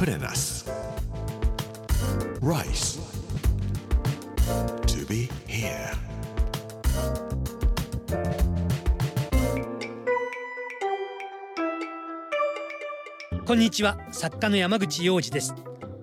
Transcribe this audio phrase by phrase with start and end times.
[0.00, 0.64] プレナス
[2.40, 2.98] Rice.
[4.86, 5.94] To be here.
[13.44, 15.54] こんにちは作家の山口洋二です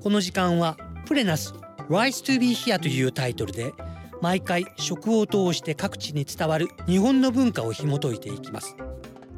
[0.04, 0.78] この時間は
[1.08, 1.56] プレナス
[1.90, 3.74] Rise to be here というタイトルで
[4.22, 8.76] 毎回食を通して各地に伝わる日本の文化を紐解いていきます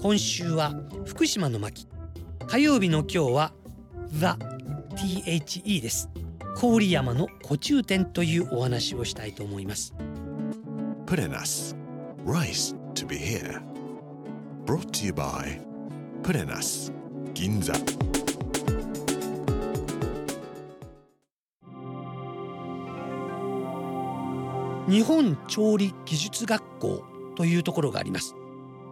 [0.02, 0.74] 今週は
[1.06, 1.88] 福島の巻
[2.46, 3.54] 火曜日の今日は
[4.12, 4.59] The
[5.00, 6.10] THE です。
[6.60, 9.94] 郡山の古中店というお話をしたいと思います。
[11.06, 11.74] プレナス
[12.26, 13.62] Rice to be here.
[14.66, 15.62] Brought to you by
[17.34, 17.74] 銀座
[24.90, 27.06] 日本調理技術学校
[27.38, 28.36] というところがあります。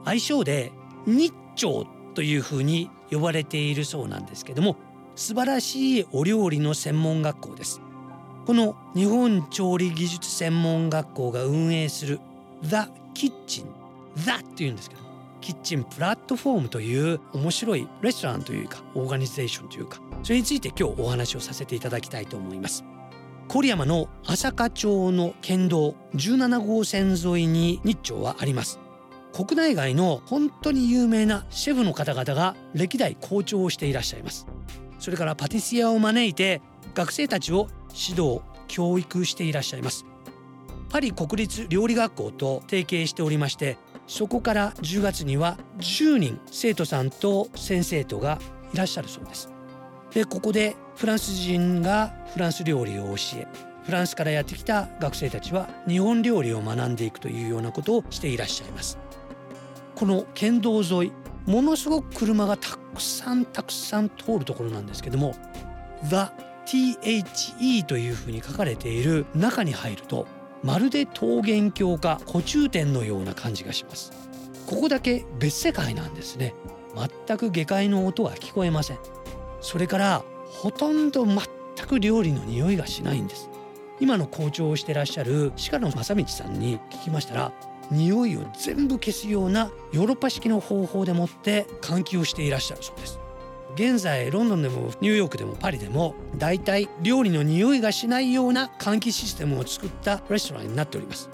[0.05, 0.71] 愛称で
[1.05, 4.77] 日調というふうに呼ばれているそうなんですけども
[5.17, 7.81] 素晴らしいお料理の専門学校です。
[8.45, 12.19] この日本調理技術専門学校が運営する
[12.61, 12.75] The
[13.15, 13.65] Kitchen
[14.15, 15.01] The っていうんですけど
[15.41, 22.85] キッチンプラットフォームという面白いレストランというかオーガニゼーションというかそれについて今日お話をさせていただきたいと思います。
[23.49, 28.79] 郡山の朝霞町の県道17号線沿いに日朝はあります。
[29.33, 34.45] 国内外の本当に有名なシェフの方々が歴代校長をしていらっしゃいます。
[34.99, 36.61] それからパティシエを招いて
[36.93, 40.05] 学生たちを指導教育していらっしゃいます。
[40.89, 48.39] パリ国立料理学校と提携しておりましてそこから10月には10人生徒さんと先生とが
[48.73, 49.49] いらっしゃるそうです。
[50.13, 53.47] でここでフランス人がフランス料理を教え
[53.83, 58.97] フランスからやってきた学生たちは日本料理を学んでいくというようなことをしていらっしゃいます。
[59.95, 61.11] この県道沿い
[61.47, 65.33] ものすごく車がたくさんたくさん通るところなんですけども
[66.03, 66.27] The
[66.67, 70.27] THE というふうに書かれている中に入ると
[70.61, 74.11] まるで桃源郷か古中店のような感じがします。
[74.67, 76.53] ここだけ別世界なんですね。
[77.25, 78.97] 全く下界の音は聞こえません。
[79.61, 81.37] それからほとんど全
[81.87, 83.49] く料理の匂いがしないんです。
[84.01, 87.51] 今の校長をしてらっしゃる鹿野正道さんに聞きましたら
[87.91, 93.19] 匂いを全部消すようなヨーロッパ式の方法でもって換気をしていらっしゃるそうです。
[93.75, 101.29] 現在ロンドンでもニューヨークでもパリでもだいたい料理の匂いがしないような換気システムを作ったレストランになっております。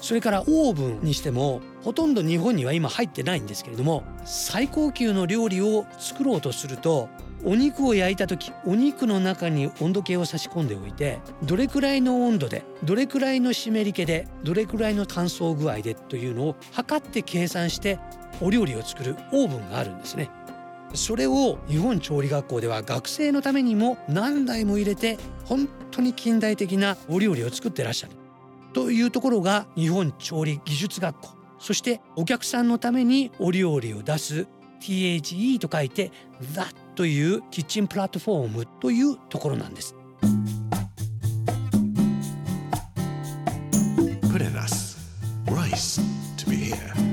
[0.00, 7.08] それからオーブンにしてもほとんど日本には今入ってないんですけれども最高級の料理を作ろうとすると
[7.44, 17.98] お肉を焼いた時お肉の中に温度計を差し込んでおいてどれくらいの温度でどれくらいの湿り気でどれくらいの乾燥具合でというのを測って計算して
[18.40, 20.30] お料理を作るオーブンがあるんですね。
[20.94, 28.14] それを日本調理学校では学生のためにも何台も入れて本当に近代的なお料理を作ってらっしゃる。
[28.72, 31.28] というところが日本調理技術学校。
[31.58, 34.48] そしてお客さんのためにお料理を出す
[34.80, 36.10] THE と書いて
[36.54, 39.94] THAT というキッチンプラットフォームというところなんです。
[44.32, 44.98] プレナス
[45.46, 46.00] Rice
[46.36, 47.10] to be here.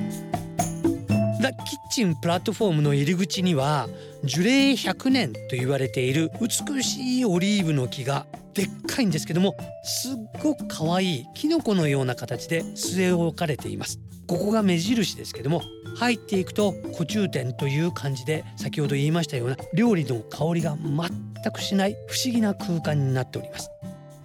[1.42, 3.88] ザ・キッチンプラットフォームの入り口には
[4.24, 15.62] 樹齢100年と言われている美しいオリーブの木がでっかいんですけどもすっごく可愛いキノコのような形で据え置かれていますここが目印ですけども
[15.96, 23.70] 入っていくと古中店という感じで先ほど言いましたような料理の香りが全くしない不思議な空間になっております。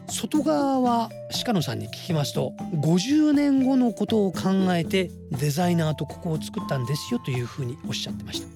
[0.08, 1.10] 外側は
[1.44, 8.48] 鹿野さんに聞きますと50年後のことを考えてデザイナーとここを作ったんですよというふうにおっしゃってました。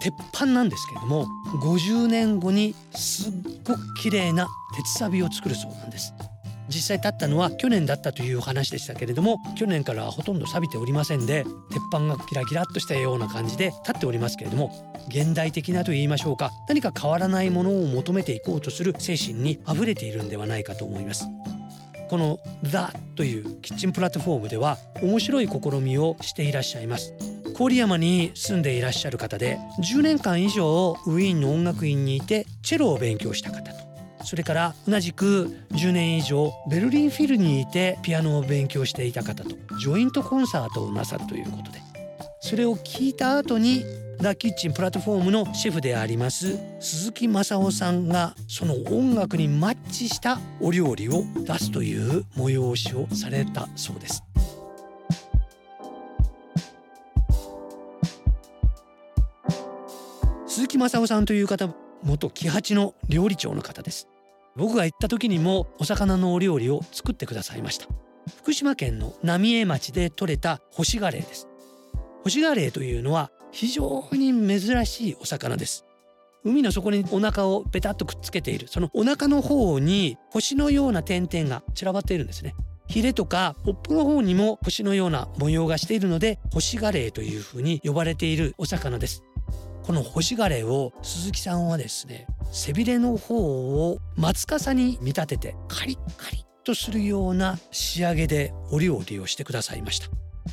[0.00, 1.26] 鉄板なんですけれども
[1.62, 3.32] 50年後にすっ
[3.64, 6.12] ごく綺麗な鉄サビを作るそうなんです。
[6.68, 21.26] 実際立ったのは去年だったという話でしたけれども去年からはほとんど錆びておりませんで鉄板がキラキラっとしたような感じで立っておりますけれども現代的なと言いましょうか何か変わらないものを求めていこうとする精神にあふれているんではないかと思います。
[22.08, 27.12] この The というキッチンプラットフォームでは面白い試みをしていらっしゃいます。
[27.56, 33.87] 郡山に住んでいらっしゃる方で10年間以上ウィーンの音楽院にいてチェロを勉強した方と。
[34.28, 41.80] それから同じく10年以上ベルリンフィルにいてピアノを勉強していた方とジョイントコンサートをなさるということで
[42.42, 43.86] それを聞いた後に
[44.20, 54.22] ザ・キッチンプラットフォームのシェフであります鈴木正夫さんがその音楽にマッチしたお料理を出すという催しをされたそうです。
[60.46, 61.70] 鈴木正夫さんという方
[62.02, 64.06] 元木八の料理長の方です。
[64.58, 67.86] 僕が行った時にもお魚のお料理を作ってくださいました。
[68.42, 71.46] 福島県の浪江町で採れた干しガレイです。
[72.24, 75.84] 干しガレイというのは非常に珍しいお魚です。
[76.44, 78.66] 海の底にお腹をベタッとくっつけている。
[78.66, 82.56] そのお腹の方に星のような点々が散らばっているんですね。
[82.88, 89.22] ヒレとかポップの方にも星のような模様がしているので星ガレイというふうに呼ばれているお魚です。
[89.88, 100.08] この干しガレを鈴木さんはですね背びれの方を松笠に見立ててカリッカリッとするような仕上げでお料理をしてくださいました。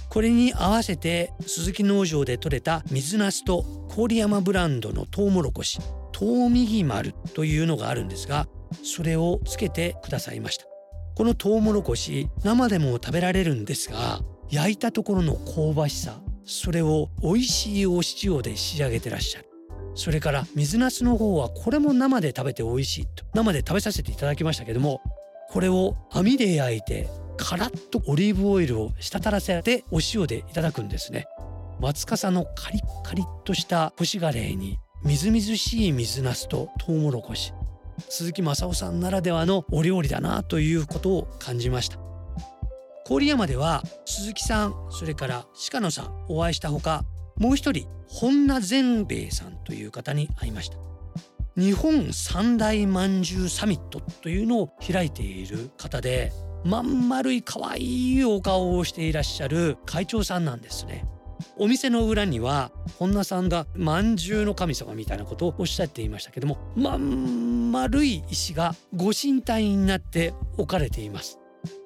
[0.08, 5.80] これに合わせて鈴木農場で採れた水ナスと郡山ブランドのトウモロコシ
[6.14, 8.48] トウミギ丸というのがあるんですが
[8.86, 10.66] それをつけてくださいました。
[11.18, 19.50] このトウモロコシ生でも食べられるんですが焼いたところの香ばしさそれを美味しいお塩で仕上げてらっしゃる。
[19.96, 23.26] それから水ナスの方はこれも生で食べて美味しいと。
[23.34, 25.02] 生で食べさせていただきましたけども
[25.50, 31.26] これを網で焼いてカラッとオリーブオイルを滴らせてお塩でいただくんですね。
[31.80, 37.54] 松笠のカリッカリッとした干しガレーにみずみずしい水ナスとトウモロコシ。
[38.10, 42.05] 鈴木正夫さんならではのお料理だなということを感じました。
[43.08, 47.06] 郡山では鈴木さんそれから鹿野さんお会いしたほか
[47.38, 50.78] もう一人本名善兵衛さんという方に会いました。
[51.56, 61.06] 日本三大まんじゅうサミットというのを開いている方でまん丸い可愛いお顔をしていらっしゃる会長さんなんですね。
[61.58, 71.38] お店の裏には本名さんがまんじゅうの神様みたいなことをおっしゃっていましたけどもまん丸い石がご神体になって置かれています。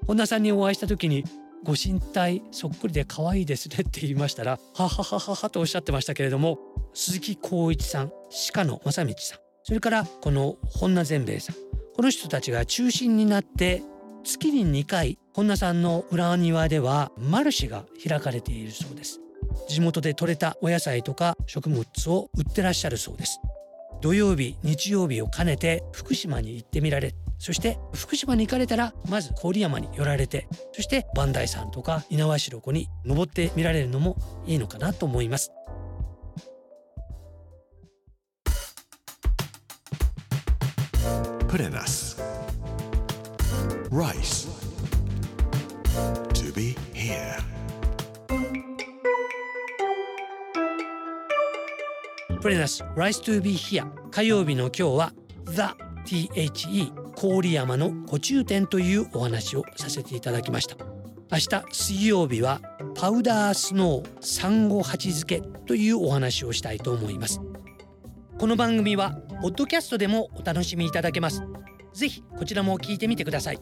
[0.09, 1.23] 本田さんにお会いした時に
[1.63, 6.57] ご神体そっくりで可愛いですねって言いましたらはははははとおっしゃってましたけれども
[6.95, 8.11] 鈴木光一さん
[8.51, 11.56] 鹿野正道さんそれからこの本名善兵衛さん
[11.95, 13.83] この人たちが中心になって
[14.23, 19.19] 月に2回本田さんの裏庭ではマルシェが開かれているそうです。
[19.67, 23.39] 地元で採れたお野菜とか食物を売ってらっしゃるそうです。
[24.01, 35.51] 土曜日日曜日を兼ねて福島に行ってみられそして福島に行かれたらまず郡山に寄られてそして磐梯山とか猪苗代湖に登ってみられるのもいいのかなと思います
[41.50, 42.15] Put in us.
[43.89, 44.47] Rice.
[46.36, 47.39] To be here.
[52.41, 55.13] プレナス Rise to be here 火曜日の今日は
[55.45, 60.77] The THE 郡山の古中店というお話をさせていただきました。
[61.31, 62.62] 明日水曜日は
[62.95, 67.42] パウダースノーサンゴ鉢漬けというお話をしたいと思います。
[68.38, 71.44] この番組はポッドキャストでもお楽しみいただけます。
[71.94, 73.60] ぜひこちらも聞いてみてください。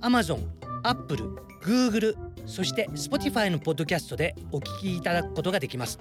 [0.00, 0.40] Amazon、
[0.82, 1.30] Apple、
[1.62, 6.00] Google そして Spotify のポッドキャストでお聞きいただくことができます。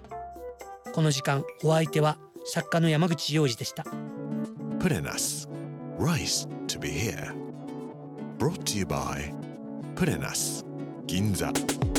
[0.92, 3.84] この時間お相手は作家の山口洋二でした。
[4.80, 5.55] Put in us.
[5.98, 7.34] Rice to be here.
[8.38, 9.34] Brought to you by
[9.96, 10.62] Put in us.
[11.06, 11.95] Ginza.